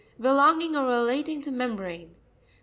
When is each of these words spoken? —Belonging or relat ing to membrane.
—Belonging 0.19 0.75
or 0.75 0.85
relat 0.87 1.29
ing 1.29 1.41
to 1.41 1.51
membrane. 1.51 2.15